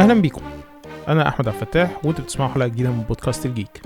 أهلا 0.00 0.14
بيكم. 0.14 0.42
أنا 1.08 1.28
أحمد 1.28 1.48
عبد 1.48 1.56
الفتاح 1.56 2.04
وأنتوا 2.04 2.24
بتسمعوا 2.24 2.50
حلقة 2.50 2.68
جديدة 2.68 2.90
من 2.90 3.02
بودكاست 3.02 3.46
الجيك. 3.46 3.82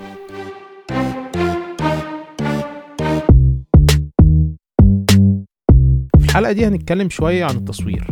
في 6.19 6.25
الحلقة 6.25 6.51
دي 6.51 6.67
هنتكلم 6.67 7.09
شوية 7.09 7.45
عن 7.45 7.55
التصوير. 7.55 8.07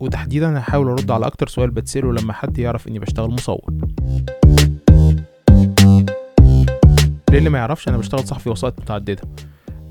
وتحديدا 0.00 0.58
هحاول 0.58 0.88
أرد 0.88 1.10
على 1.10 1.26
أكتر 1.26 1.48
سؤال 1.48 1.70
بتسأله 1.70 2.12
لما 2.12 2.32
حد 2.32 2.58
يعرف 2.58 2.88
إني 2.88 2.98
بشتغل 2.98 3.30
مصور. 3.30 3.74
للي 7.30 7.50
ما 7.50 7.58
يعرفش 7.58 7.88
أنا 7.88 7.96
بشتغل 7.96 8.24
صحفي 8.24 8.50
وسائط 8.50 8.80
متعددة. 8.80 9.22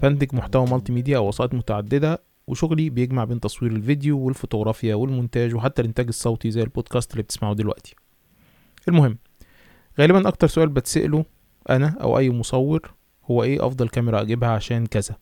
بنتج 0.03 0.35
محتوى 0.35 0.67
مالتي 0.67 0.91
ميديا 0.91 1.17
أو 1.17 1.27
وسائط 1.27 1.53
متعددة 1.53 2.21
وشغلي 2.47 2.89
بيجمع 2.89 3.23
بين 3.23 3.39
تصوير 3.39 3.71
الفيديو 3.71 4.19
والفوتوغرافيا 4.19 4.95
والمونتاج 4.95 5.55
وحتى 5.55 5.81
الإنتاج 5.81 6.07
الصوتي 6.07 6.51
زي 6.51 6.61
البودكاست 6.61 7.11
اللي 7.11 7.23
بتسمعه 7.23 7.53
دلوقتي. 7.53 7.95
المهم 8.87 9.17
غالبا 9.99 10.27
أكتر 10.27 10.47
سؤال 10.47 10.69
بتسأله 10.69 11.25
أنا 11.69 11.97
أو 12.01 12.17
أي 12.17 12.29
مصور 12.29 12.93
هو 13.25 13.43
إيه 13.43 13.67
أفضل 13.67 13.89
كاميرا 13.89 14.21
أجيبها 14.21 14.49
عشان 14.49 14.85
كذا؟ 14.85 15.15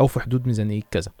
أو 0.00 0.06
في 0.06 0.20
حدود 0.20 0.46
ميزانية 0.46 0.82
كذا. 0.90 1.12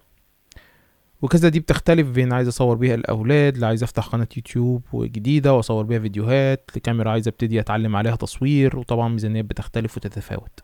وكذا 1.22 1.48
دي 1.48 1.60
بتختلف 1.60 2.08
بين 2.08 2.32
عايز 2.32 2.48
أصور 2.48 2.76
بيها 2.76 2.94
الأولاد 2.94 3.54
لعايز 3.54 3.82
أفتح 3.82 4.06
قناة 4.06 4.28
يوتيوب 4.36 4.82
جديدة 4.94 5.54
وأصور 5.54 5.84
بيها 5.84 5.98
فيديوهات 5.98 6.70
لكاميرا 6.76 7.10
عايز 7.10 7.28
أبتدي 7.28 7.60
أتعلم 7.60 7.96
عليها 7.96 8.16
تصوير 8.16 8.78
وطبعا 8.78 9.08
ميزانيات 9.08 9.44
بتختلف 9.44 9.96
وتتفاوت. 9.96 10.60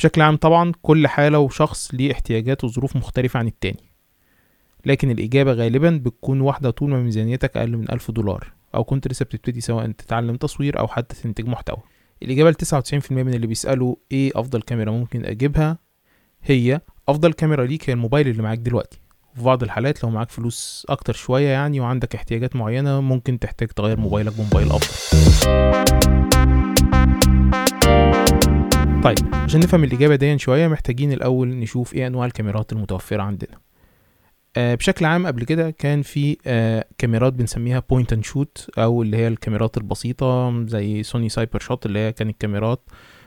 بشكل 0.00 0.20
عام 0.22 0.36
طبعا 0.36 0.72
كل 0.82 1.06
حالة 1.08 1.38
وشخص 1.38 1.94
ليه 1.94 2.12
احتياجات 2.12 2.64
وظروف 2.64 2.96
مختلفة 2.96 3.38
عن 3.38 3.46
التاني. 3.46 3.84
لكن 4.86 5.10
الإجابة 5.10 5.52
غالبا 5.52 6.00
بتكون 6.04 6.40
واحدة 6.40 6.70
طول 6.70 6.90
ما 6.90 7.02
ميزانيتك 7.02 7.56
أقل 7.56 7.76
من 7.76 7.92
ألف 7.92 8.10
دولار 8.10 8.52
أو 8.74 8.84
كنت 8.84 9.08
لسه 9.08 9.24
بتبتدي 9.24 9.60
سواء 9.60 9.90
تتعلم 9.90 10.36
تصوير 10.36 10.78
أو 10.78 10.88
حتى 10.88 11.16
تنتج 11.22 11.46
محتوى. 11.46 11.78
الإجابة 12.22 12.50
لتسعة 12.50 12.78
وتسعين 12.78 13.00
في 13.00 13.10
المية 13.10 13.22
من 13.22 13.34
اللي 13.34 13.46
بيسألوا 13.46 13.96
إيه 14.12 14.32
أفضل 14.34 14.62
كاميرا 14.62 14.90
ممكن 14.90 15.24
أجيبها؟ 15.24 15.78
هي 16.42 16.80
أفضل 17.08 17.32
كاميرا 17.32 17.66
ليك 17.66 17.90
هي 17.90 17.94
الموبايل 17.94 18.28
اللي 18.28 18.42
معاك 18.42 18.58
دلوقتي. 18.58 19.00
في 19.34 19.42
بعض 19.42 19.62
الحالات 19.62 20.04
لو 20.04 20.10
معاك 20.10 20.30
فلوس 20.30 20.86
أكتر 20.88 21.12
شوية 21.12 21.48
يعني 21.48 21.80
وعندك 21.80 22.14
احتياجات 22.14 22.56
معينة 22.56 23.00
ممكن 23.00 23.38
تحتاج 23.38 23.68
تغير 23.68 24.00
موبايلك 24.00 24.32
بموبايل 24.32 24.68
أفضل. 24.72 26.19
طيب 29.04 29.34
عشان 29.34 29.60
نفهم 29.60 29.84
الإجابة 29.84 30.16
دي 30.16 30.38
شوية 30.38 30.68
محتاجين 30.68 31.12
الأول 31.12 31.48
نشوف 31.48 31.94
إيه 31.94 32.06
أنواع 32.06 32.26
الكاميرات 32.26 32.72
المتوفرة 32.72 33.22
عندنا. 33.22 33.58
آه 34.56 34.74
بشكل 34.74 35.04
عام 35.04 35.26
قبل 35.26 35.44
كده 35.44 35.70
كان 35.70 36.02
في 36.02 36.36
آه 36.46 36.84
كاميرات 36.98 37.32
بنسميها 37.32 37.82
point 37.90 38.12
and 38.12 38.24
shoot 38.24 38.70
أو 38.78 39.02
اللي 39.02 39.16
هي 39.16 39.28
الكاميرات 39.28 39.76
البسيطة 39.76 40.66
زي 40.66 41.02
سوني 41.02 41.28
Cyber-shot 41.28 41.86
اللي 41.86 41.98
هي 41.98 42.12
كانت 42.12 42.40
كاميرات 42.40 42.80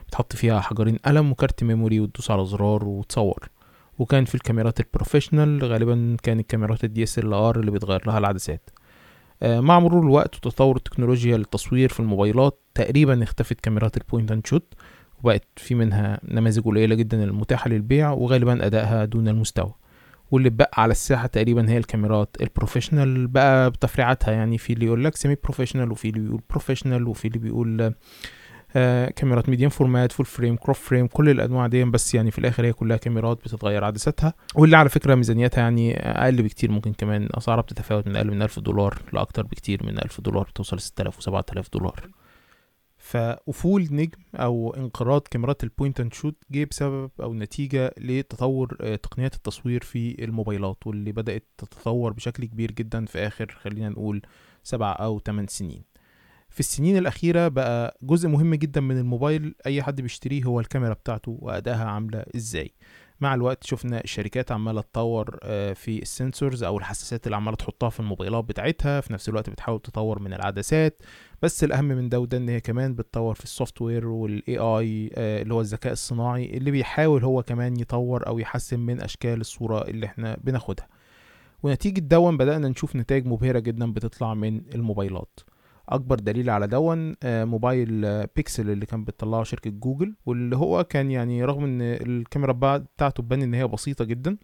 بتحط 0.08 0.36
فيها 0.36 0.60
حجرين 0.60 0.96
قلم 0.96 1.32
وكارت 1.32 1.64
ميموري 1.64 2.00
وتدوس 2.00 2.32
على 2.32 2.46
زرار 2.46 2.86
وتصور. 2.86 3.50
وكان 3.98 4.26
في 4.26 4.36
الكاميرات 4.36 4.80
ال 4.80 4.86
professional 4.86 5.64
غالبا 5.66 6.18
كانت 6.24 6.50
كاميرات 6.50 6.84
ال 6.84 7.34
DSLR 7.34 7.60
اللي 7.60 7.72
بيتغير 7.72 8.08
لها 8.08 8.18
العدسات. 8.18 8.70
آه 9.44 9.60
مع 9.60 9.80
مرور 9.80 10.04
الوقت 10.04 10.36
وتطور 10.36 10.76
التكنولوجيا 10.76 11.38
للتصوير 11.38 11.90
في 11.90 12.00
الموبايلات 12.00 12.60
تقريبا 12.76 13.24
اختفت 13.24 13.60
كاميرات 13.62 13.98
ال 13.98 14.03
point 14.03 14.32
and 14.32 14.48
shoot 14.48 14.74
وبقت 15.24 15.44
في 15.58 15.76
منها 15.76 16.20
نماذج 16.24 16.64
قليلة 16.64 16.96
جدا 16.96 17.24
المتاحة 17.24 17.70
للبيع 17.70 18.12
وغالبا 18.12 18.66
أدائها 18.66 19.06
دون 19.06 19.28
المستوى. 19.28 19.74
واللي 20.32 20.50
بقى 20.50 20.72
على 20.82 20.92
الساحة 20.92 21.28
تقريبا 21.28 21.70
هي 21.70 21.78
الكاميرات. 21.78 22.38
ال 22.42 22.48
professional 22.48 23.28
بقى 23.28 23.72
بتفريعاتها 23.72 24.32
يعني 24.32 24.58
في 24.58 24.74
اللي 24.74 24.86
يقول 24.86 25.04
لك 25.04 25.16
semi 25.16 25.36
professional 25.44 25.92
وفي 25.92 26.10
اللي 26.10 26.20
بيقول 26.20 26.42
professional 26.50 27.08
وفي 27.08 27.28
اللي 27.28 27.40
بيقول 27.40 27.94
آه 28.76 29.10
كاميرات 29.10 29.50
medium 29.50 29.70
format 29.70 30.12
full 30.12 30.26
frame 30.26 30.56
crop 30.56 30.76
frame 30.76 31.08
كل 31.08 31.30
الأنواع 31.30 31.68
دي. 31.68 31.84
بس 31.84 32.16
يعني 32.16 32.32
في 32.32 32.40
الآخر 32.40 32.66
هي 32.66 32.74
كلها 32.74 32.98
كاميرات 32.98 33.38
بتتغير 33.38 33.84
عدساتها 33.84 34.34
واللي 34.56 34.78
على 34.78 34.90
فكرة 34.90 35.16
ميزانيتها 35.16 35.62
يعني 35.62 35.98
أقل 36.00 36.42
بكتير 36.44 36.72
ممكن 36.72 36.94
كمان. 36.94 37.30
أسعارها 37.32 37.62
بتتفاوت 37.62 38.08
من 38.08 38.16
أقل 38.16 38.32
من 38.32 38.42
1000 38.42 38.60
دولار 38.60 38.98
لأكتر 39.14 39.44
بكتير 39.44 39.86
من 39.86 39.98
1000 39.98 40.22
دولار 40.22 40.48
توصل 40.56 40.76
ل 40.78 40.82
6000 40.82 41.18
و 41.18 41.22
7000 41.22 41.70
دولار. 41.74 42.00
فأفول 43.04 43.88
نجم 43.92 44.18
أو 44.36 44.74
انقراض 44.78 45.22
كاميرات 45.22 45.64
ال 45.64 45.70
point 45.70 46.00
and 46.00 46.14
shoot 46.14 46.36
جه 46.52 46.64
بسبب 46.72 47.12
أو 47.22 47.34
نتيجة 47.34 47.94
لتطور 47.98 48.96
تقنيات 48.96 49.36
التصوير 49.36 49.84
في 49.84 50.24
الموبايلات 50.24 50.88
واللي 50.88 51.12
بدأت 51.12 51.48
تتطور 51.58 52.14
بشكل 52.14 52.46
كبير 52.46 52.72
جدا 52.72 53.06
في 53.06 53.20
آخر 53.28 53.48
خلينا 53.62 53.90
نقول 53.90 54.22
سبع 54.64 54.92
أو 55.00 55.20
تمن 55.20 55.48
سنين. 55.48 55.84
في 56.50 56.60
السنين 56.60 56.98
الأخيرة 56.98 57.48
بقى 57.48 57.98
جزء 58.02 58.30
مهم 58.30 58.56
جدا 58.56 58.82
من 58.82 58.98
الموبايل 58.98 59.56
أي 59.66 59.84
حد 59.84 60.02
بيشتريه 60.02 60.44
هو 60.44 60.60
الكاميرا 60.60 60.94
بتاعته 60.94 61.38
وأدائها 61.42 61.86
عاملة 61.86 62.26
إزاي. 62.36 62.72
مع 63.24 63.34
الوقت 63.34 63.64
شفنا 63.64 64.04
الشركات 64.04 64.52
عمالة 64.52 64.82
تطور 64.82 65.38
في 65.76 66.00
ال 66.02 66.09
sensors 66.09 66.64
أو 66.64 66.78
الحساسات 66.78 67.26
اللي 67.26 67.36
عمالة 67.36 67.58
تحطها 67.58 67.90
في 67.90 68.00
الموبايلات 68.00 68.44
بتاعتها 68.44 69.02
في 69.02 69.14
نفس 69.14 69.30
الوقت 69.30 69.50
بتحاول 69.50 69.80
تطور 69.80 70.20
من 70.20 70.34
العدسات. 70.34 71.02
بس 71.42 71.64
الأهم 71.64 71.86
من 71.86 72.10
ده 72.10 72.20
وده 72.20 72.38
إن 72.38 72.50
هي 72.50 72.62
كمان 72.62 72.96
بتطور 72.96 73.36
في 73.36 73.44
ال 73.44 73.82
software 73.82 74.08
وال 74.08 74.58
AI 74.58 75.12
اللي 75.18 75.54
هو 75.54 75.62
الذكاء 75.62 75.94
الصناعي 75.94 76.58
اللي 76.58 76.72
بيحاول 76.72 77.24
هو 77.24 77.44
كمان 77.44 77.80
يطور 77.80 78.28
أو 78.28 78.40
يحسن 78.40 78.80
من 78.80 79.02
أشكال 79.02 79.42
الصورة 79.42 79.82
اللي 79.82 80.06
إحنا 80.06 80.38
بناخدها. 80.44 80.88
ونتيجة 81.64 82.00
ده 82.00 82.38
بدأنا 82.38 82.68
نشوف 82.70 82.96
نتائج 82.96 83.26
مبهرة 83.26 83.60
جدا 83.60 83.94
بتطلع 83.94 84.34
من 84.34 84.62
الموبايلات. 84.76 85.40
أكبر 85.90 86.20
دليل 86.20 86.50
على 86.50 86.68
ده 86.68 87.16
موبايل 87.26 88.28
بيكسل 88.36 88.70
اللي 88.70 88.86
كان 88.86 89.04
بتطلعه 89.04 89.44
شركة 89.44 89.70
جوجل 89.70 90.16
واللي 90.26 90.56
هو 90.58 90.84
كان 90.84 91.12
يعني 91.12 91.46
رغم 91.46 91.64
إن 91.64 91.82
الكاميرا 91.82 92.78
بتاعته 92.78 93.24
تبان 93.24 93.42
إن 93.42 93.54
هي 93.54 93.68
بسيطة 93.68 94.06
جدا 94.06 94.38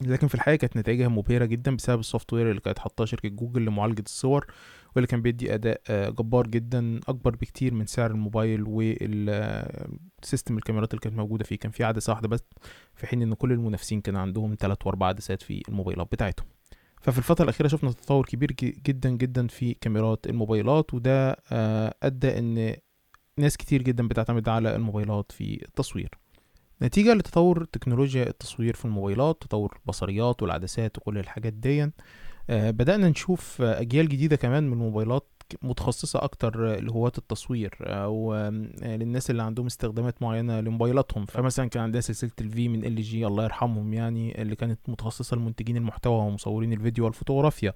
لكن 0.00 0.26
في 0.26 0.34
الحقيقة 0.34 0.56
كانت 0.56 0.76
نتائجها 0.76 1.08
مبهرة 1.08 1.44
جدا 1.44 1.76
بسبب 1.76 2.00
ال 2.00 2.32
software 2.32 2.50
اللي 2.50 2.60
كانت 2.60 2.78
حاطاه 2.78 3.04
شركة 3.04 3.28
جوجل 3.28 3.64
لمعالجة 3.64 4.02
الصور 4.06 4.46
واللي 4.94 5.06
كان 5.06 5.22
بيدي 5.22 5.54
أداء 5.54 5.80
جبار 5.90 6.46
جدا 6.46 7.00
أكبر 7.08 7.36
بكتير 7.36 7.74
من 7.74 7.86
سعر 7.86 8.10
الموبايل 8.10 8.64
والسيستم 8.68 10.56
الكاميرات 10.56 10.90
اللي 10.90 11.00
كانت 11.00 11.16
موجودة 11.16 11.44
فيه. 11.44 11.56
كان 11.58 11.70
في 11.72 11.84
عدسة 11.84 12.12
واحدة 12.12 12.28
بس 12.28 12.40
في 12.94 13.06
حين 13.06 13.22
إن 13.22 13.34
كل 13.34 13.52
المنافسين 13.52 14.00
كان 14.00 14.16
عندهم 14.16 14.56
ثلاث 14.60 14.86
وأربع 14.86 15.06
عدسات 15.06 15.42
في 15.42 15.62
الموبايلات 15.68 16.08
بتاعتهم. 16.12 16.46
ففي 17.06 17.18
الفترة 17.18 17.44
الأخيرة 17.44 17.68
شفنا 17.68 17.92
تطور 17.92 18.24
كبير 18.26 18.52
جدا 18.86 19.10
جدا 19.10 19.46
في 19.46 19.74
كاميرات 19.74 20.26
الموبايلات 20.26 20.94
وده 20.94 21.36
أدى 22.02 22.38
إن 22.38 22.76
ناس 23.36 23.56
كتير 23.56 23.82
جدا 23.82 24.08
بتعتمد 24.08 24.48
على 24.48 24.76
الموبايلات 24.76 25.32
في 25.32 25.64
التصوير. 25.64 26.10
نتيجة 26.82 27.14
لتطور 27.14 27.64
تكنولوجيا 27.64 28.28
التصوير 28.28 28.74
في 28.74 28.84
الموبايلات 28.84 29.42
تطور 29.42 29.78
البصريات 29.82 30.42
والعدسات 30.42 30.98
وكل 30.98 31.18
الحاجات 31.18 31.52
دي 31.52 31.90
بدأنا 32.48 33.08
نشوف 33.08 33.62
أجيال 33.62 34.08
جديدة 34.08 34.36
كمان 34.36 34.66
من 34.66 34.72
الموبايلات 34.72 35.35
متخصصة 35.62 36.24
أكتر 36.24 36.80
لهواة 36.80 37.12
التصوير 37.18 37.74
أو 37.80 38.34
للناس 38.82 39.30
اللي 39.30 39.42
عندهم 39.42 39.66
استخدامات 39.66 40.22
معينة 40.22 40.60
لموبايلاتهم. 40.60 41.26
فمثلا 41.26 41.68
كان 41.68 41.82
عندنا 41.82 42.00
سلسلة 42.00 42.30
ال 42.40 42.54
V 42.54 42.68
من 42.68 42.84
LG 42.84 43.26
الله 43.26 43.44
يرحمهم 43.44 43.94
يعني 43.94 44.42
اللي 44.42 44.56
كانت 44.56 44.80
متخصصة 44.88 45.36
لمنتجين 45.36 45.76
المحتوى 45.76 46.14
ومصورين 46.14 46.72
الفيديو 46.72 47.04
والفوتوغرافيا. 47.04 47.70
آه 47.70 47.74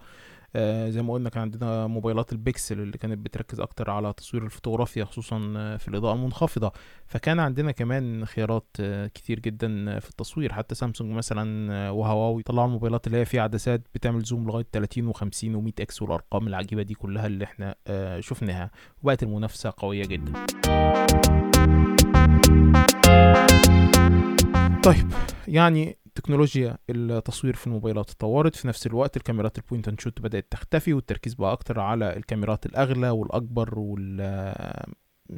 زي 0.89 1.03
ما 1.03 1.13
قلنا 1.13 1.31
كان 1.31 1.43
عندنا 1.43 1.87
موبايلات 1.87 2.33
البيكسل 2.33 2.81
اللي 2.81 2.99
كانت 2.99 3.19
بتركز 3.19 3.61
أكتر 3.61 3.91
على 3.91 4.13
تصوير 4.13 4.45
الفوتوغرافيا 4.45 5.05
خصوصا 5.05 5.39
في 5.77 5.89
الإضاءة 5.89 6.15
المنخفضة. 6.15 6.73
فكان 7.07 7.41
عندنا 7.41 7.71
كمان 7.73 8.25
خيارات 8.27 8.67
آه 8.81 9.07
كتير 9.07 9.41
جدا 9.41 9.99
في 9.99 10.11
التصوير. 10.11 10.53
حتى 10.53 10.75
سامسونج 10.75 11.13
مثلا 11.13 11.73
آه 11.75 11.93
وهواوي 11.93 12.43
طلعوا 12.43 12.67
الموبايلات 12.67 13.07
اللي 13.07 13.19
هي 13.19 13.25
فيها 13.25 13.43
عدسات 13.43 13.83
بتعمل 13.95 14.23
zoom 14.23 14.47
لغاية 14.47 14.67
30 14.73 15.13
و50 15.13 15.17
و100 15.57 15.73
X 15.81 16.03
والأرقام 16.03 16.47
العجيبة 16.49 16.83
دي 16.83 16.95
كلها 16.95 17.27
اللي 17.27 17.45
إحنا 17.45 17.75
شفناها. 18.21 18.71
وبقت 19.03 19.23
المنافسة 19.23 19.73
قوية 19.77 20.05
جدا. 20.05 20.33
طيب 24.83 25.13
يعني 25.49 25.99
تكنولوجيا 26.15 26.79
التصوير 26.91 27.55
في 27.57 27.67
الموبايلات 27.67 28.11
اتطورت 28.11 28.57
في 28.57 28.69
نفس 28.69 28.87
الوقت 28.87 29.17
الكاميرات 29.17 29.59
ال 29.59 29.64
point 29.64 29.89
and 29.89 30.01
shoot 30.01 30.21
بدأت 30.21 30.47
تختفي 30.51 30.93
والتركيز 30.95 31.35
بقى 31.35 31.53
أكتر 31.53 31.81
على 31.81 32.17
الكاميرات 32.17 32.67
الأغلى 32.67 33.11
والأكبر 33.11 33.79
وال 33.79 34.85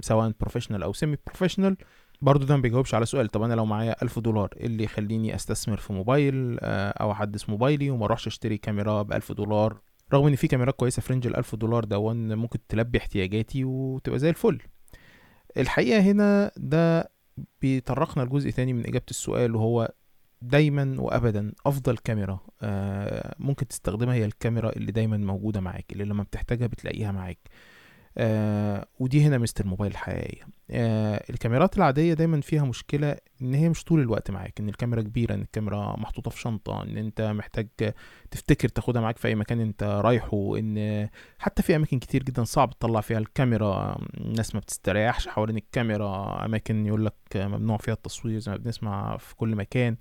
سواء 0.00 0.32
professional 0.40 0.82
أو 0.82 0.92
semi 0.92 1.16
professional 1.26 1.76
برضو 2.22 2.44
ده 2.46 2.56
ما 2.56 2.62
بيجاوبش 2.62 2.94
على 2.94 3.06
سؤال 3.06 3.28
طب 3.28 3.42
أنا 3.42 3.54
لو 3.54 3.64
معايا 3.64 4.02
ألف 4.02 4.18
دولار 4.18 4.48
اللي 4.60 4.84
يخليني 4.84 5.34
أستثمر 5.34 5.76
في 5.76 5.92
موبايل 5.92 6.58
أو 6.62 7.12
أحدث 7.12 7.48
موبايلي 7.50 7.90
وما 7.90 8.04
أروحش 8.04 8.26
أشتري 8.26 8.58
كاميرا 8.58 9.02
بألف 9.02 9.32
دولار؟ 9.32 9.80
رغم 10.12 10.26
إن 10.26 10.36
في 10.36 10.46
كاميرات 10.48 10.74
كويسة 10.76 11.02
في 11.02 11.12
رينج 11.12 11.26
الألف 11.26 11.54
دولار 11.54 11.84
ده 11.84 12.12
ممكن 12.12 12.58
تلبي 12.68 12.98
احتياجاتي 12.98 13.64
وتبقى 13.64 14.18
زي 14.18 14.30
الفل. 14.30 14.58
الحقيقة 15.56 16.00
هنا 16.00 16.50
ده 16.56 17.10
بيطرقنا 17.60 18.22
لجزء 18.22 18.50
تاني 18.50 18.72
من 18.72 18.86
إجابة 18.86 19.04
السؤال 19.10 19.56
وهو 19.56 19.92
دايما 20.42 20.94
وابدا 20.98 21.52
أفضل 21.66 21.96
كاميرا 21.98 22.40
آه، 22.62 23.34
ممكن 23.38 23.68
تستخدمها 23.68 24.14
هي 24.14 24.24
الكاميرا 24.24 24.70
اللي 24.70 24.92
دايما 24.92 25.16
موجودة 25.16 25.60
معاك 25.60 25.92
اللي 25.92 26.04
لما 26.04 26.22
بتحتاجها 26.22 26.66
بتلاقيها 26.66 27.12
معاك. 27.12 27.38
آه 28.18 28.86
ودي 29.00 29.24
هنا 29.26 29.38
ميزه 29.38 29.54
الموبايل 29.60 29.92
الحقيقية. 29.92 30.42
آه 30.70 31.24
الكاميرات 31.30 31.76
العادية 31.76 32.14
دايما 32.14 32.40
فيها 32.40 32.64
مشكلة 32.64 33.16
إن 33.42 33.54
هي 33.54 33.68
مش 33.68 33.84
طول 33.84 34.00
الوقت 34.00 34.30
معاك 34.30 34.60
إن 34.60 34.68
الكاميرا 34.68 35.02
كبيرة 35.02 35.34
إن 35.34 35.40
الكاميرا 35.40 35.96
محطوطة 36.00 36.30
في 36.30 36.40
شنطة 36.40 36.82
إن 36.82 36.96
أنت 36.96 37.20
محتاج 37.20 37.68
تفتكر 38.30 38.68
تاخدها 38.68 39.02
معاك 39.02 39.18
في 39.18 39.28
أي 39.28 39.34
مكان 39.34 39.60
أنت 39.60 39.82
رايحه 39.82 40.58
إن 40.58 41.08
حتى 41.38 41.62
في 41.62 41.76
أماكن 41.76 41.98
كتير 41.98 42.22
جدا 42.22 42.44
صعب 42.44 42.70
تطلع 42.70 43.00
فيها 43.00 43.18
الكاميرا. 43.18 43.98
الناس 44.16 44.54
ما 44.54 44.60
بتستريحش 44.60 45.28
حوالين 45.28 45.56
الكاميرا 45.56 46.44
أماكن 46.44 46.86
يقول 46.86 47.04
لك 47.06 47.14
ممنوع 47.36 47.76
فيها 47.76 47.94
التصوير 47.94 48.38
زي 48.38 48.52
ما 48.52 48.58
بنسمع 48.58 49.16
في 49.16 49.36
كل 49.36 49.56
مكان. 49.56 49.96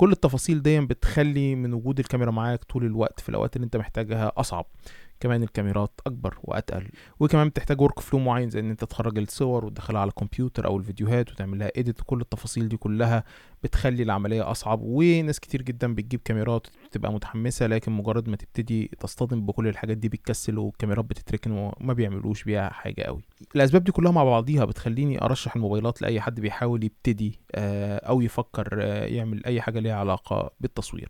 كل 0.00 0.12
التفاصيل 0.12 0.62
دي 0.62 0.80
بتخلي 0.80 1.54
من 1.54 1.74
وجود 1.74 1.98
الكاميرا 1.98 2.30
معاك 2.30 2.64
طول 2.64 2.84
الوقت 2.84 3.20
في 3.20 3.28
الأوقات 3.28 3.56
اللي 3.56 3.64
أنت 3.64 3.76
محتاجها 3.76 4.32
أصعب. 4.36 4.66
كمان 5.20 5.42
الكاميرات 5.42 6.00
أكبر 6.06 6.38
وأتقل. 6.42 6.88
وكمان 7.20 7.48
بتحتاج 7.48 7.80
ورك 7.80 8.00
فلو 8.00 8.18
معين 8.18 8.50
زي 8.50 8.60
إن 8.60 8.70
أنت 8.70 8.84
تخرج 8.84 9.18
الصور 9.18 9.64
وتدخلها 9.64 10.00
على 10.00 10.08
الكمبيوتر 10.08 10.66
أو 10.66 10.76
الفيديوهات 10.76 11.32
وتعمل 11.32 11.58
لها 11.58 11.70
اديت 11.76 12.00
كل 12.06 12.20
التفاصيل 12.20 12.68
دي 12.68 12.76
كلها 12.76 13.24
بتخلي 13.64 14.02
العملية 14.02 14.50
أصعب. 14.50 14.80
وناس 14.82 15.40
كتير 15.40 15.62
جدا 15.62 15.94
بتجيب 15.94 16.20
كاميرات 16.24 16.66
بتبقى 16.90 17.12
متحمسة 17.12 17.66
لكن 17.66 17.92
مجرد 17.92 18.28
ما 18.28 18.36
تبتدي 18.36 18.90
تصطدم 19.00 19.46
بكل 19.46 19.68
الحاجات 19.68 19.96
دي 19.96 20.08
بتكسل 20.08 20.58
والكاميرات 20.58 21.04
بتتركن 21.04 21.50
وما 21.50 21.92
بيعملوش 21.92 22.44
بيها 22.44 22.68
حاجة 22.70 23.02
قوي 23.02 23.22
الأسباب 23.56 23.84
دي 23.84 23.92
كلها 23.92 24.12
مع 24.12 24.24
بعضيها 24.24 24.64
بتخليني 24.64 25.22
أرشح 25.24 25.56
الموبايلات 25.56 26.02
لأي 26.02 26.20
حد 26.20 26.40
بيحاول 26.40 26.84
يبتدي 26.84 27.38
آه، 27.54 27.98
أو 27.98 28.20
يفكر 28.20 28.78
آه، 28.82 29.04
يعمل 29.04 29.44
أي 29.46 29.60
حاجة 29.60 29.80
ليها 29.80 29.94
علاقة 29.94 30.50
بالتصوير. 30.60 31.08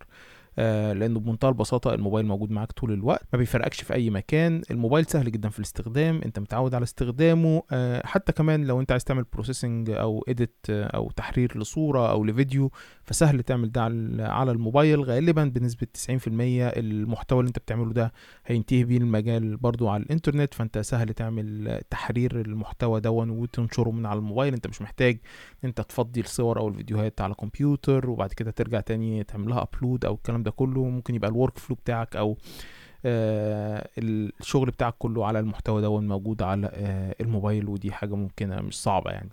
لأنه 0.57 1.21
بمنتهى 1.21 1.49
البساطة 1.49 1.95
الموبايل 1.95 2.27
موجود 2.27 2.51
معاك 2.51 2.73
طول 2.73 2.93
الوقت 2.93 3.23
ما 3.33 3.39
بيفرقكش 3.39 3.83
في 3.83 3.95
أي 3.95 4.11
مكان 4.11 4.63
الموبايل 4.71 5.07
سهل 5.07 5.33
جدا 5.33 5.49
في 5.49 5.59
الاستخدام 5.59 6.21
أنت 6.25 6.39
متعود 6.39 6.75
على 6.75 6.83
استخدامه 6.83 7.63
آه، 7.73 8.07
حتى 8.07 8.33
كمان 8.33 8.65
لو 8.65 8.81
أنت 8.81 8.91
عايز 8.93 9.05
تعمل 9.05 9.25
processing 9.33 9.91
أو 9.91 10.25
edit 10.29 10.57
آه، 10.71 10.85
أو 10.87 11.11
تحرير 11.11 11.59
لصورة 11.59 12.11
أو 12.11 12.25
لفيديو 12.25 12.71
فسهل 13.05 13.43
تعمل 13.43 13.73
ده 13.73 13.83
على 14.19 14.51
الموبايل. 14.53 15.01
غالبا 15.01 15.45
بنسبة 15.45 15.87
90% 15.95 16.09
المحتوى 16.79 17.41
اللي 17.41 17.49
أنت 17.49 17.59
بتعمله 17.59 17.93
ده 17.93 18.13
هينتهي 18.47 18.85
بيه 18.85 18.99
المجال 18.99 19.57
برضو 19.57 19.89
على 19.89 20.03
الإنترنت 20.03 20.55
فأنت 20.55 20.79
سهل 20.79 21.15
تعمل 21.15 21.81
تحرير 21.91 22.41
المحتوى 22.41 23.01
ده 23.01 23.31
وتنشره 23.31 23.91
من 23.91 24.07
على 24.07 24.19
الموبايل. 24.19 24.55
أنت 24.55 24.67
مش 24.67 24.83
محتاج 24.83 25.19
أنت 25.65 25.81
تفضي 25.81 26.21
الصور 26.21 26.59
أو 26.59 26.69
الفيديوهات 26.69 27.21
على 27.21 27.35
كمبيوتر 27.35 28.11
وبعد 28.11 28.33
كده 28.33 28.51
ترجع 28.51 28.81
تاني 28.81 29.25
تعملها 29.25 29.63
upload 29.75 30.05
أو 30.05 30.15
الكلام 30.15 30.40
ده 30.43 30.51
كله 30.51 30.85
ممكن 30.85 31.15
يبقى 31.15 31.31
ال 31.31 31.59
workflow 31.59 31.77
بتاعك 31.77 32.17
أو 32.17 32.37
آه 33.05 33.89
الشغل 33.99 34.71
بتاعك 34.71 34.95
كله 34.99 35.27
على 35.27 35.39
المحتوى 35.41 35.83
ده 35.83 36.01
موجود 36.01 36.43
على 36.43 36.71
آه 36.75 37.15
الموبايل 37.21 37.69
ودي 37.69 37.93
حاجة 37.93 38.15
ممكنة 38.15 38.61
مش 38.61 38.83
صعبة 38.83 39.11
يعني. 39.11 39.31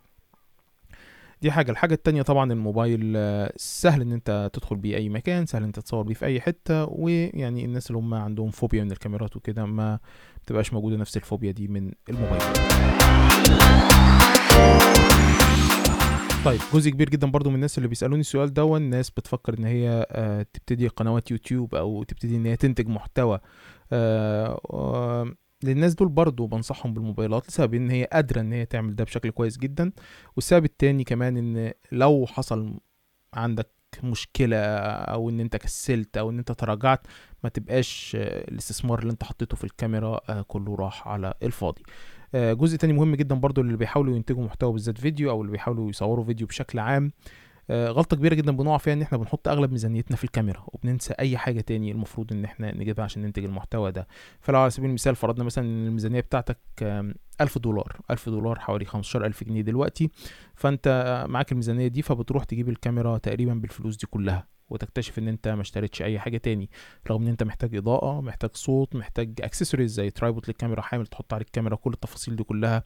دي 1.42 1.51
حاجة. 1.51 1.71
الحاجة 1.71 1.94
التانية 1.94 2.21
طبعا 2.21 2.51
الموبايل 2.54 3.13
آه 3.18 3.54
سهل 3.56 4.01
إن 4.01 4.12
أنت 4.12 4.50
تدخل 4.54 4.75
بيه 4.75 4.95
أي 4.98 5.09
مكان 5.09 5.45
سهل 5.45 5.62
إن 5.62 5.68
أنت 5.68 5.80
تصور 5.80 6.04
بيه 6.04 6.13
في 6.13 6.25
أي 6.25 6.42
حتة 6.42 6.86
ويعني 6.86 7.65
الناس 7.65 7.88
اللي 7.88 7.98
هم 8.00 8.13
عندهم 8.13 8.51
فوبيا 8.51 8.83
من 8.83 8.92
الكاميرات 8.92 9.36
وكده 9.38 9.65
ما 9.65 10.00
بتبقاش 10.44 10.74
موجودة 10.74 10.98
نفس 10.98 11.18
الفوبيا 11.18 11.51
دي 11.51 11.68
من 11.68 11.92
الموبايل. 12.09 12.42
طيب 16.47 16.59
جزء 16.73 16.89
كبير 16.89 17.09
جدا 17.09 17.27
برضو 17.27 17.49
من 17.49 17.55
الناس 17.55 17.77
اللي 17.77 17.88
بيسألوني 17.89 18.21
السؤال 18.21 18.53
ده 18.53 18.77
الناس 18.77 19.09
بتفكر 19.09 19.57
إن 19.59 19.65
هي 19.65 20.05
آه 20.11 20.45
تبتدي 20.53 20.88
قنوات 20.88 21.31
يوتيوب 21.31 21.75
أو 21.75 22.03
تبتدي 22.03 22.35
إن 22.35 22.45
هي 22.45 22.55
تنتج 22.55 22.88
محتوى. 22.88 23.39
آه 23.91 24.61
آه 24.73 25.31
للناس 25.63 25.94
دول 25.94 26.09
برضو 26.09 26.47
بنصحهم 26.47 26.94
بالموبايلات 26.94 27.47
لسبب 27.49 27.73
إن 27.73 27.89
هي 27.89 28.07
قادرة 28.13 28.41
إن 28.41 28.53
هي 28.53 28.65
تعمل 28.65 28.95
ده 28.95 29.03
بشكل 29.03 29.29
كويس 29.29 29.57
جدا. 29.57 29.91
والسبب 30.35 30.65
التاني 30.65 31.03
كمان 31.03 31.38
إن 31.38 31.73
لو 31.91 32.25
حصل 32.29 32.79
عندك 33.33 33.69
مشكلة 34.03 34.57
أو 34.57 35.29
إن 35.29 35.39
أنت 35.39 35.55
كسلت 35.55 36.17
أو 36.17 36.29
إن 36.29 36.38
أنت 36.39 36.51
تراجعت 36.51 37.07
ما 37.44 37.49
تبقاش 37.49 38.11
الاستثمار 38.19 38.99
اللي 38.99 39.11
أنت 39.11 39.23
حطيته 39.23 39.57
في 39.57 39.63
الكاميرا 39.63 40.41
كله 40.41 40.75
راح 40.75 41.07
على 41.07 41.33
الفاضي. 41.44 41.83
جزء 42.37 42.77
تاني 42.77 42.93
مهم 42.93 43.15
جدا 43.15 43.35
برضو 43.35 43.61
اللي 43.61 43.77
بيحاولوا 43.77 44.15
ينتجوا 44.15 44.43
محتوى 44.43 44.71
بالذات 44.73 44.97
فيديو 44.97 45.29
أو 45.29 45.41
اللي 45.41 45.51
بيحاولوا 45.51 45.89
يصوروا 45.89 46.25
فيديو 46.25 46.47
بشكل 46.47 46.79
عام. 46.79 47.11
آه، 47.69 47.89
غلطة 47.89 48.17
كبيرة 48.17 48.33
جدا 48.35 48.51
بنقع 48.51 48.77
فيها 48.77 48.93
إن 48.93 49.01
إحنا 49.01 49.17
بنحط 49.17 49.47
أغلب 49.47 49.71
ميزانيتنا 49.71 50.17
في 50.17 50.23
الكاميرا 50.23 50.63
وبننسى 50.67 51.13
أي 51.19 51.37
حاجة 51.37 51.61
تاني 51.61 51.91
المفروض 51.91 52.33
إن 52.33 52.43
إحنا 52.43 52.77
نجيبها 52.77 53.05
عشان 53.05 53.21
ننتج 53.21 53.43
المحتوى 53.43 53.91
ده. 53.91 54.07
فلو 54.39 54.59
على 54.59 54.69
سبيل 54.69 54.89
المثال 54.89 55.15
فرضنا 55.15 55.43
مثلا 55.43 55.65
إن 55.65 55.87
الميزانية 55.87 56.19
بتاعتك 56.19 56.57
ألف 57.41 57.57
دولار 57.57 57.97
ألف 58.11 58.29
دولار 58.29 58.59
حوالي 58.59 58.85
خمستاشر 58.85 59.25
ألف 59.25 59.43
جنيه 59.43 59.61
دلوقتي 59.61 60.09
فأنت 60.55 61.25
معاك 61.29 61.51
الميزانية 61.51 61.87
دي 61.87 62.01
فبتروح 62.01 62.43
تجيب 62.43 62.69
الكاميرا 62.69 63.17
تقريبا 63.17 63.53
بالفلوس 63.53 63.97
دي 63.97 64.07
كلها. 64.07 64.56
وتكتشف 64.69 65.19
إن 65.19 65.27
أنت 65.27 65.47
ما 65.47 65.61
اشتريتش 65.61 66.01
أي 66.01 66.19
حاجة 66.19 66.37
تاني 66.37 66.69
رغم 67.09 67.21
إن 67.21 67.27
أنت 67.27 67.43
محتاج 67.43 67.75
إضاءة 67.75 68.21
محتاج 68.21 68.49
صوت 68.53 68.95
محتاج 68.95 69.41
اكسسوارز 69.41 69.91
زي 69.91 70.09
tripod 70.09 70.44
للكاميرا 70.47 70.81
حامل 70.81 71.07
تحط 71.07 71.33
على 71.33 71.41
الكاميرا 71.41 71.75
كل 71.75 71.93
التفاصيل 71.93 72.35
دي 72.35 72.43
كلها. 72.43 72.83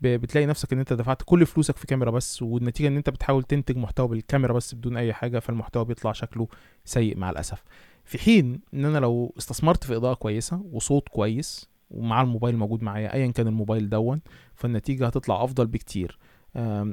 بتلاقي 0.00 0.46
نفسك 0.46 0.72
إن 0.72 0.78
أنت 0.78 0.92
دفعت 0.92 1.22
كل 1.24 1.46
فلوسك 1.46 1.76
في 1.76 1.86
كاميرا 1.86 2.10
بس 2.10 2.42
والنتيجة 2.42 2.88
إن 2.88 2.96
أنت 2.96 3.10
بتحاول 3.10 3.42
تنتج 3.42 3.76
محتوى 3.76 4.08
بالكاميرا 4.08 4.52
بس 4.52 4.74
بدون 4.74 4.96
أي 4.96 5.12
حاجة 5.12 5.38
فالمحتوى 5.38 5.84
بيطلع 5.84 6.12
شكله 6.12 6.48
سيء 6.84 7.16
مع 7.16 7.30
الأسف. 7.30 7.64
في 8.04 8.18
حين 8.18 8.60
إن 8.74 8.84
أنا 8.84 8.98
لو 8.98 9.34
استثمرت 9.38 9.84
في 9.84 9.96
إضاءة 9.96 10.14
كويسة 10.14 10.62
وصوت 10.72 11.08
كويس 11.08 11.70
ومع 11.90 12.22
الموبايل 12.22 12.56
موجود 12.56 12.82
معايا 12.82 13.14
ايا 13.14 13.26
كان 13.32 13.46
الموبايل 13.48 13.88
ده 13.88 14.20
فالنتيجة 14.54 15.06
هتطلع 15.06 15.44
أفضل 15.44 15.66
بكتير. 15.66 16.18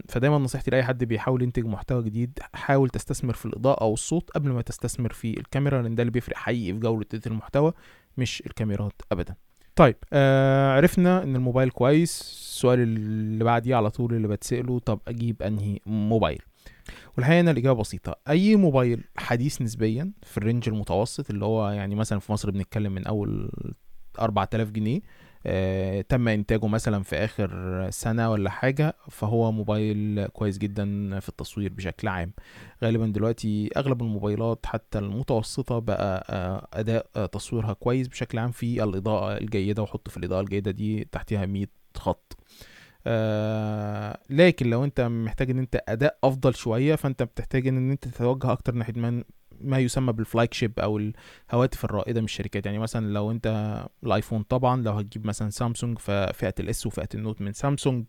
فدايما 0.07 0.37
نصيحتي 0.37 0.71
لأي 0.71 0.83
حد 0.83 1.03
بيحاول 1.03 1.41
ينتج 1.43 1.65
محتوى 1.65 2.03
جديد 2.03 2.39
حاول 2.53 2.89
تستثمر 2.89 3.33
في 3.33 3.45
الإضاءة 3.45 3.81
أو 3.83 3.93
الصوت 3.93 4.29
قبل 4.29 4.49
ما 4.49 4.61
تستثمر 4.61 5.13
في 5.13 5.39
الكاميرا 5.39 5.81
لأن 5.81 5.95
ده 5.95 6.03
اللي 6.03 6.11
بيفرق 6.11 6.35
حقيقي 6.37 6.73
في 6.73 6.79
جوده 6.79 7.21
المحتوى 7.27 7.73
مش 8.17 8.43
الكاميرات 8.45 9.01
ابدا. 9.11 9.35
طيب 9.75 9.95
آه 10.13 10.75
عرفنا 10.75 11.23
إن 11.23 11.35
الموبايل 11.35 11.69
كويس 11.69 12.21
السؤال 12.21 12.79
اللي 12.79 13.43
بعديه 13.43 13.75
على 13.75 13.89
طول 13.89 14.13
اللي 14.13 14.27
بتسأله 14.27 14.79
طب 14.79 14.99
أجيب 15.07 15.41
أنهي 15.43 15.79
موبايل؟ 15.85 16.41
والحقيقة 17.17 17.41
هنا 17.41 17.51
الإجابة 17.51 17.81
بسيطة 17.81 18.15
أي 18.29 18.55
موبايل 18.55 19.03
حديث 19.17 19.61
نسبيا 19.61 20.11
في 20.23 20.37
الرينج 20.37 20.69
المتوسط 20.69 21.29
اللي 21.29 21.45
هو 21.45 21.69
يعني 21.69 21.95
مثلا 21.95 22.19
في 22.19 22.31
مصر 22.31 22.51
بنتكلم 22.51 22.91
من 22.91 23.07
أول 23.07 23.51
4000 24.19 24.69
جنيه 24.71 24.99
تم 26.09 26.27
إنتاجه 26.27 26.67
مثلا 26.67 27.03
في 27.03 27.15
آخر 27.15 27.87
سنة 27.89 28.31
ولا 28.31 28.49
حاجة 28.49 28.95
فهو 29.09 29.51
موبايل 29.51 30.25
كويس 30.27 30.57
جدا 30.57 31.19
في 31.19 31.29
التصوير 31.29 31.73
بشكل 31.73 32.07
عام. 32.07 32.31
غالبا 32.83 33.05
دلوقتي 33.05 33.69
أغلب 33.77 34.01
الموبايلات 34.01 34.65
حتى 34.65 34.99
المتوسطة 34.99 35.79
بقى 35.79 36.25
آه، 36.29 36.67
أداء 36.73 37.07
آه، 37.15 37.25
تصويرها 37.25 37.73
كويس 37.73 38.07
بشكل 38.07 38.37
عام 38.39 38.51
في 38.51 38.83
الإضاءة 38.83 39.37
الجيدة 39.37 39.83
وحط 39.83 40.09
في 40.09 40.17
الإضاءة 40.17 40.41
الجيدة 40.41 40.71
دي 40.71 41.07
تحتها 41.11 41.45
100 41.45 41.65
خط. 41.97 42.37
آه 43.07 44.19
لكن 44.29 44.69
لو 44.69 44.83
أنت 44.83 45.01
محتاج 45.01 45.49
إن 45.49 45.59
أنت 45.59 45.81
أداء 45.87 46.17
أفضل 46.23 46.55
شوية 46.55 46.95
فأنت 46.95 47.23
بتحتاج 47.23 47.67
إن 47.67 47.91
أنت 47.91 48.07
تتوجه 48.07 48.51
أكتر 48.51 48.73
ناحية 48.73 49.23
ما 49.61 49.79
يسمى 49.79 50.13
بال 50.13 50.53
flagship 50.53 50.79
أو 50.79 50.97
الهواتف 51.51 51.85
الرائدة 51.85 52.21
من 52.21 52.25
الشركات. 52.25 52.65
يعني 52.65 52.79
مثلا 52.79 53.13
لو 53.13 53.31
أنت 53.31 53.85
الآيفون 54.03 54.43
طبعا 54.43 54.81
لو 54.81 54.91
هتجيب 54.91 55.27
مثلا 55.27 55.49
سامسونج 55.49 55.99
ففئة 55.99 56.53
ال 56.59 56.72
S 56.72 56.85
وفئة 56.87 57.09
ال 57.15 57.21
Note 57.21 57.41
من 57.41 57.53
سامسونج. 57.53 58.05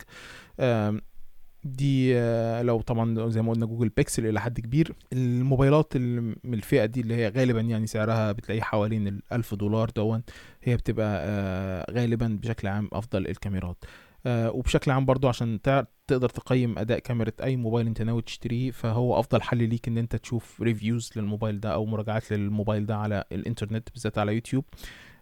دي 1.65 2.17
آه، 2.19 2.63
لو 2.63 2.81
طبعا 2.81 3.29
زي 3.29 3.43
ما 3.43 3.53
قلنا 3.53 3.67
جوجل 3.67 3.89
بيكسل 3.89 4.27
إلى 4.27 4.41
حد 4.41 4.61
كبير. 4.61 4.93
الموبايلات 5.13 5.97
من 5.97 6.55
الفئة 6.55 6.85
دي 6.85 7.01
اللي 7.01 7.15
هي 7.15 7.29
غالبا 7.29 7.61
يعني 7.61 7.87
سعرها 7.87 8.33
بتلاقيه 8.33 8.61
حوالين 8.61 9.09
الألف 9.09 9.55
دولار 9.55 9.91
ده 9.91 10.23
هي 10.63 10.77
بتبقى 10.77 11.21
آه، 11.27 11.93
غالبا 11.93 12.39
بشكل 12.43 12.69
عام 12.69 12.89
أفضل 12.93 13.27
الكاميرات. 13.27 13.85
وبشكل 14.27 14.91
عام 14.91 15.05
برضو 15.05 15.29
عشان 15.29 15.61
تقدر 16.07 16.29
تقيم 16.29 16.79
أداء 16.79 16.99
كاميرا 16.99 17.33
أي 17.43 17.57
موبايل 17.57 17.87
أنت 17.87 18.03
ناوي 18.03 18.23
تشتريه 18.23 18.71
فهو 18.71 19.21
أفضل 19.21 19.43
حل 19.43 19.69
ليك 19.69 19.89
إن 19.89 19.99
أنت 19.99 20.17
تشوف 20.17 20.63
reviews 20.63 21.11
للموبايل 21.17 21.61
ده 21.61 21.75
أو 21.75 21.87
مراجعات 21.87 22.33
للموبايل 22.33 22.87
ده 22.87 22.97
على 22.97 23.25
الإنترنت 23.33 23.89
بالذات 23.93 24.19
على 24.19 24.35
يوتيوب. 24.35 24.65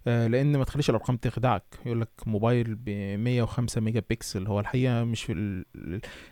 آه، 0.08 0.26
لأن 0.26 0.56
ما 0.56 0.64
تخليش 0.64 0.90
الأرقام 0.90 1.16
تخدعك. 1.16 1.62
يقول 1.86 2.00
لك 2.00 2.08
موبايل 2.26 2.74
ب 2.74 2.90
105 3.18 3.80
ميجا 3.80 4.02
بكسل 4.10 4.46
هو 4.46 4.60
الحقيقة 4.60 5.04
مش 5.04 5.24
في 5.24 5.64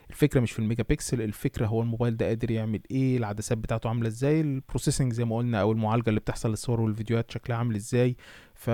الفكرة 0.09 0.39
مش 0.39 0.51
في 0.51 0.59
الميجا 0.59 0.83
بكسل 0.89 1.21
الفكرة 1.21 1.65
هو 1.65 1.81
الموبايل 1.81 2.17
ده 2.17 2.25
قادر 2.27 2.51
يعمل 2.51 2.79
إيه 2.91 3.17
العدسات 3.17 3.57
بتاعته 3.57 3.87
عاملة 3.87 4.07
إزاي 4.07 4.41
ال 4.41 4.48
processing 4.48 5.13
زي 5.13 5.25
ما 5.25 5.37
قلنا 5.37 5.61
أو 5.61 5.71
المعالجة 5.71 6.09
اللي 6.09 6.19
بتحصل 6.19 6.49
للصور 6.49 6.81
والفيديوهات 6.81 7.31
شكلها 7.31 7.57
عامل 7.57 7.75
إزاي. 7.75 8.15
ف 8.53 8.69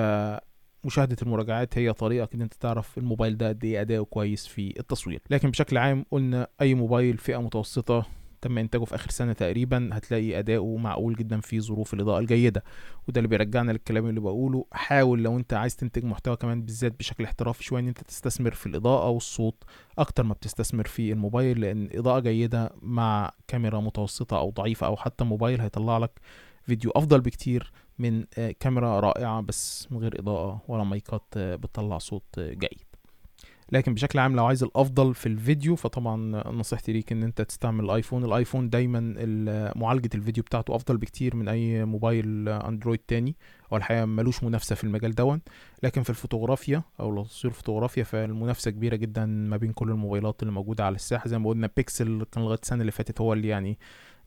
مشاهدة 0.83 1.17
المراجعات 1.21 1.77
هي 1.77 1.93
طريقة 1.93 2.29
إن 2.35 2.41
أنت 2.41 2.53
تعرف 2.53 2.97
الموبايل 2.97 3.37
ده 3.37 3.49
قد 3.49 3.63
إيه 3.65 3.81
أداؤه 3.81 4.05
كويس 4.05 4.47
في 4.47 4.79
التصوير. 4.79 5.21
لكن 5.29 5.49
بشكل 5.49 5.77
عام 5.77 6.05
قلنا 6.11 6.47
أي 6.61 6.73
موبايل 6.73 7.17
فئة 7.17 7.41
متوسطة 7.41 8.05
تم 8.41 8.57
إنتاجه 8.57 8.83
في 8.83 8.95
آخر 8.95 9.09
سنة 9.09 9.33
تقريبا 9.33 9.89
هتلاقي 9.93 10.39
أداؤه 10.39 10.77
معقول 10.77 11.15
جدا 11.15 11.39
في 11.39 11.59
ظروف 11.61 11.93
الإضاءة 11.93 12.19
الجيدة. 12.19 12.63
وده 13.07 13.19
اللي 13.19 13.27
بيرجعنا 13.27 13.71
للكلام 13.71 14.07
اللي 14.07 14.19
بقوله. 14.19 14.65
حاول 14.71 15.23
لو 15.23 15.37
أنت 15.37 15.53
عايز 15.53 15.75
تنتج 15.75 16.05
محتوى 16.05 16.35
كمان 16.35 16.61
بالذات 16.61 16.99
بشكل 16.99 17.23
احترافي 17.23 17.63
شوية 17.63 17.81
إن 17.81 17.87
أنت 17.87 18.01
تستثمر 18.01 18.51
في 18.51 18.65
الإضاءة 18.65 19.09
والصوت 19.09 19.63
أكتر 19.97 20.23
ما 20.23 20.33
بتستثمر 20.33 20.87
في 20.87 21.11
الموبايل 21.11 21.61
لأن 21.61 21.89
إضاءة 21.93 22.19
جيدة 22.19 22.71
مع 22.81 23.31
كاميرا 23.47 23.79
متوسطة 23.79 24.37
أو 24.39 24.49
ضعيفة 24.49 24.87
أو 24.87 24.95
حتى 24.95 25.23
موبايل 25.23 25.61
هيطلع 25.61 25.97
لك 25.97 26.19
فيديو 26.63 26.91
أفضل 26.91 27.21
بكتير. 27.21 27.71
من 27.99 28.25
آه، 28.37 28.55
كاميرا 28.59 28.99
رائعة 28.99 29.41
بس 29.41 29.87
من 29.91 29.97
غير 29.97 30.19
إضاءة 30.19 30.61
ولا 30.67 30.83
مايكات 30.83 31.23
آه، 31.37 31.55
بتطلع 31.55 31.97
صوت 31.97 32.23
آه، 32.37 32.53
جيد. 32.53 32.83
لكن 33.71 33.93
بشكل 33.93 34.19
عام 34.19 34.35
لو 34.35 34.45
عايز 34.45 34.63
الأفضل 34.63 35.15
في 35.15 35.25
الفيديو 35.25 35.75
فطبعا 35.75 36.15
نصيحتي 36.51 36.93
ليك 36.93 37.11
إن 37.11 37.23
أنت 37.23 37.41
تستعمل 37.41 37.85
الآيفون. 37.85 38.25
الآيفون 38.25 38.69
دايما 38.69 38.99
ال- 39.17 39.79
معالجة 39.79 40.09
الفيديو 40.15 40.43
بتاعته 40.43 40.75
أفضل 40.75 40.97
بكتير 40.97 41.35
من 41.35 41.47
أي 41.47 41.85
موبايل 41.85 42.49
أندرويد 42.49 42.99
تاني. 43.07 43.35
هو 43.73 43.77
الحقيقة 43.77 44.05
ملوش 44.05 44.43
منافسة 44.43 44.75
في 44.75 44.83
المجال 44.83 45.15
ده 45.15 45.41
لكن 45.83 46.03
في 46.03 46.09
الفوتوغرافيا 46.09 46.83
أو 46.99 47.15
لو 47.15 47.23
تصوير 47.23 47.53
فوتوغرافيا 47.53 48.03
فالمنافسة 48.03 48.71
كبيرة 48.71 48.95
جدا 48.95 49.25
ما 49.25 49.57
بين 49.57 49.73
كل 49.73 49.89
الموبايلات 49.89 50.41
اللي 50.43 50.53
موجودة 50.53 50.85
على 50.85 50.95
الساحة. 50.95 51.27
زي 51.29 51.39
ما 51.39 51.49
قلنا 51.49 51.69
بيكسل 51.77 52.25
كان 52.31 52.43
لغاية 52.43 52.59
السنة 52.63 52.81
اللي 52.81 52.91
فاتت 52.91 53.21
هو 53.21 53.33
اللي 53.33 53.47
يعني 53.47 53.77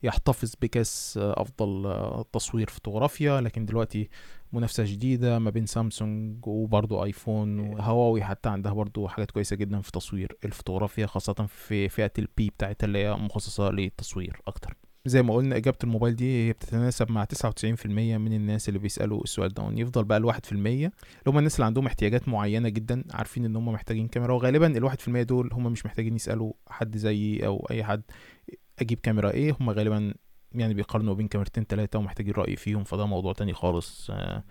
يحتفظ 0.05 0.53
بكاس 0.61 1.19
أفضل 1.21 1.93
تصوير 2.33 2.69
فوتوغرافيا 2.69 3.41
لكن 3.41 3.65
دلوقتي 3.65 4.09
منافسة 4.53 4.83
جديدة 4.83 5.39
ما 5.39 5.49
بين 5.49 5.65
سامسونج 5.65 6.47
وبرضه 6.47 7.03
آيفون 7.03 7.59
وهواوي 7.59 8.23
حتى 8.23 8.49
عندها 8.49 8.73
برضه 8.73 9.07
حاجات 9.07 9.31
كويسة 9.31 9.55
جدا 9.55 9.81
في 9.81 9.91
تصوير 9.91 10.37
الفوتوغرافيا 10.45 11.05
خاصة 11.05 11.33
في 11.47 11.89
فئة 11.89 12.11
ال 12.19 12.34
P 12.34 12.49
بتاعتها 12.49 12.87
اللي 12.87 12.99
هي 13.05 13.13
مخصصة 13.13 13.69
للتصوير 13.69 14.41
أكتر. 14.47 14.75
زي 15.07 15.23
ما 15.23 15.33
قلنا 15.33 15.55
إجابة 15.57 15.77
الموبايل 15.83 16.15
دي 16.15 16.47
هي 16.47 16.53
بتتناسب 16.53 17.11
مع 17.11 17.25
99% 17.25 17.85
من 17.87 18.33
الناس 18.33 18.69
اللي 18.69 18.79
بيسألوا 18.79 19.23
السؤال 19.23 19.53
ده 19.53 19.69
يفضل 19.71 20.03
بقى 20.03 20.17
الواحد 20.17 20.45
في 20.45 20.51
المية. 20.51 20.85
اللي 20.85 21.27
هم 21.27 21.37
الناس 21.37 21.55
اللي 21.55 21.65
عندهم 21.65 21.85
احتياجات 21.85 22.27
معينة 22.27 22.69
جدا 22.69 23.03
عارفين 23.13 23.45
إن 23.45 23.55
هم 23.55 23.67
محتاجين 23.67 24.07
كاميرا 24.07 24.33
وغالبا 24.33 24.77
الواحد 24.77 25.01
في 25.01 25.07
المية 25.07 25.23
دول 25.23 25.49
هم 25.53 25.63
مش 25.71 25.85
محتاجين 25.85 26.15
يسألوا 26.15 26.53
حد 26.69 26.97
زيي 26.97 27.45
أو 27.45 27.67
أي 27.71 27.83
حد 27.83 28.01
أجيب 28.79 28.99
كاميرا 28.99 29.31
إيه 29.31 29.57
هم 29.59 29.69
غالبا 29.69 30.13
يعني 30.51 30.73
بيقارنوا 30.73 31.13
بين 31.13 31.27
كاميرتين 31.27 31.67
تلاتة 31.67 31.99
ومحتاجين 31.99 32.33
رأي 32.33 32.55
فيهم 32.55 32.83
فده 32.83 33.05
موضوع 33.05 33.33
تاني 33.33 33.53
خالص 33.53 34.09
آه، 34.09 34.43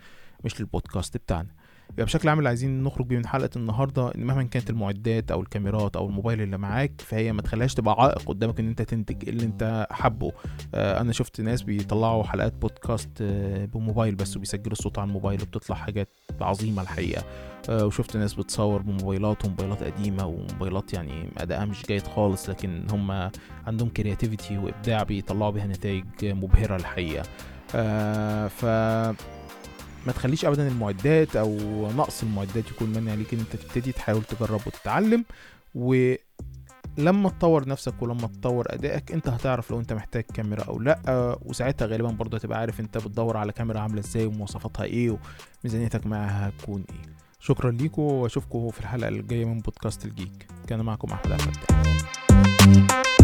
مش 0.43 0.59
للبودكاست 0.61 1.17
بتاعنا. 1.17 1.49
يبقى 1.93 2.05
بشكل 2.05 2.29
عام 2.29 2.37
اللي 2.37 2.49
عايزين 2.49 2.83
نخرج 2.83 3.05
بيه 3.05 3.17
من 3.17 3.27
حلقة 3.27 3.49
النهاردة 3.55 4.11
إن 4.15 4.23
مهما 4.23 4.43
كانت 4.43 4.69
المعدات 4.69 5.31
أو 5.31 5.41
الكاميرات 5.41 5.95
أو 5.95 6.05
الموبايل 6.07 6.41
اللي 6.41 6.57
معاك 6.57 7.01
فهي 7.01 7.33
ما 7.33 7.41
تخليهاش 7.41 7.73
تبقى 7.73 7.95
عائق 7.99 8.21
قدامك 8.25 8.59
إن 8.59 8.67
أنت 8.67 8.81
تنتج 8.81 9.29
اللي 9.29 9.45
أنت 9.45 9.87
حابه. 9.91 10.31
آه، 10.75 11.01
أنا 11.01 11.11
شفت 11.13 11.41
ناس 11.41 11.61
بيطلعوا 11.61 12.23
حلقات 12.23 12.53
بودكاست 12.53 13.09
آه، 13.21 13.65
بموبايل 13.65 14.15
بس 14.15 14.37
وبيسجلوا 14.37 14.71
الصوت 14.71 14.99
على 14.99 15.07
الموبايل 15.07 15.41
وبتطلع 15.41 15.75
حاجات 15.75 16.09
عظيمة 16.41 16.81
الحقيقة. 16.81 17.23
آه، 17.69 17.85
وشفت 17.85 18.17
ناس 18.17 18.33
بتصور 18.33 18.81
بموبايلات 18.81 19.45
وموبايلات 19.45 19.83
قديمة 19.83 20.25
وموبايلات 20.25 20.93
يعني 20.93 21.29
أدائها 21.37 21.65
مش 21.65 21.85
جيد 21.85 22.07
خالص 22.07 22.49
لكن 22.49 22.87
هم 22.91 23.29
عندهم 23.67 23.89
كرياتيفيتي 23.89 24.57
وإبداع 24.57 25.03
بيطلعوا 25.03 25.51
بيها 25.51 25.67
نتائج 25.67 26.05
مبهرة 26.23 26.75
الحقيقة. 26.75 27.23
آه 27.75 28.47
ف 28.47 28.65
ما 30.05 30.11
تخليش 30.11 30.45
ابدا 30.45 30.67
المعدات 30.67 31.35
أو 31.35 31.57
نقص 31.97 32.23
المعدات 32.23 32.71
يكون 32.71 32.89
مانع 32.93 33.11
عليك 33.11 33.33
إن 33.33 33.39
أنت 33.39 33.55
تبتدي 33.55 33.91
تحاول 33.91 34.23
تجرب 34.23 34.61
وتتعلم 34.67 35.25
ولما 35.75 37.29
تطور 37.29 37.67
نفسك 37.67 38.01
ولما 38.01 38.27
تطور 38.27 38.65
أدائك 38.69 39.11
أنت 39.11 39.27
هتعرف 39.29 39.71
لو 39.71 39.79
أنت 39.79 39.93
محتاج 39.93 40.23
كاميرا 40.33 40.63
أو 40.63 40.79
لأ 40.79 41.37
وساعتها 41.45 41.85
غالبا 41.85 42.09
برضه 42.09 42.37
هتبقى 42.37 42.59
عارف 42.59 42.79
أنت 42.79 42.97
بتدور 42.97 43.37
على 43.37 43.51
كاميرا 43.51 43.79
عاملة 43.79 43.99
إزاي 43.99 44.25
ومواصفاتها 44.25 44.83
إيه 44.83 45.17
وميزانيتك 45.63 46.05
معاها 46.05 46.49
هتكون 46.49 46.83
إيه. 46.89 47.15
شكرا 47.39 47.71
ليكم 47.71 48.01
واشوفكم 48.01 48.69
في 48.71 48.79
الحلقة 48.79 49.07
الجاية 49.07 49.45
من 49.45 49.59
بودكاست 49.59 50.05
الجيك. 50.05 50.47
كان 50.67 50.81
معكم 50.81 51.07
أحمد 51.11 51.31
عبد 51.31 53.14